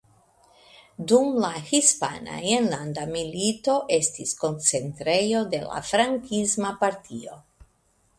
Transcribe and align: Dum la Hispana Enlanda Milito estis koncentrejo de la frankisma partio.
Dum 1.09 1.27
la 1.41 1.49
Hispana 1.71 2.39
Enlanda 2.55 3.03
Milito 3.11 3.75
estis 3.97 4.33
koncentrejo 4.45 5.43
de 5.53 5.61
la 5.67 5.83
frankisma 5.91 6.73
partio. 6.85 7.37